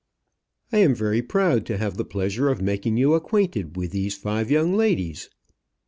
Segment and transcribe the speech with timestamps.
[0.71, 4.49] "I am very proud to have the pleasure of making you acquainted with these five
[4.49, 5.29] young ladies."